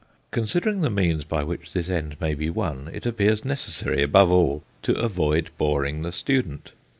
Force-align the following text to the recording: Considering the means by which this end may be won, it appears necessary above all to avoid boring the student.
Considering 0.31 0.81
the 0.81 0.89
means 0.89 1.23
by 1.23 1.43
which 1.43 1.73
this 1.73 1.87
end 1.87 2.19
may 2.19 2.33
be 2.33 2.49
won, 2.49 2.89
it 2.91 3.05
appears 3.05 3.45
necessary 3.45 4.01
above 4.01 4.31
all 4.31 4.63
to 4.81 4.95
avoid 4.95 5.51
boring 5.59 6.01
the 6.01 6.11
student. 6.11 6.71